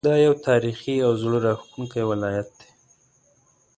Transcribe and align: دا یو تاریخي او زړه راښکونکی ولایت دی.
دا 0.09 0.13
یو 0.25 0.33
تاریخي 0.47 0.95
او 1.05 1.11
زړه 1.21 1.37
راښکونکی 1.45 2.01
ولایت 2.11 2.49
دی. 2.59 2.69